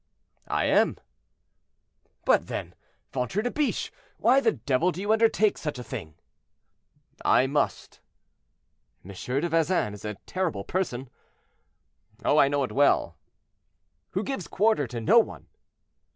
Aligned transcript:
"I 0.47 0.65
am." 0.65 0.97
"But 2.25 2.47
then, 2.47 2.73
ventre 3.13 3.43
de 3.43 3.51
biche, 3.51 3.91
why 4.17 4.39
the 4.41 4.53
devil 4.53 4.91
do 4.91 4.99
you 4.99 5.13
undertake 5.13 5.59
such 5.59 5.77
a 5.77 5.83
thing?" 5.83 6.15
"I 7.23 7.45
must." 7.45 7.99
"M. 9.05 9.11
de 9.13 9.47
Vezin 9.47 9.93
is 9.93 10.03
a 10.03 10.15
terrible 10.25 10.63
person." 10.63 11.11
"I 12.23 12.47
know 12.47 12.63
it 12.63 12.71
well." 12.71 13.15
"Who 14.17 14.23
gives 14.23 14.47
quarter 14.47 14.87
to 14.87 14.99
no 14.99 15.19
one." 15.19 15.45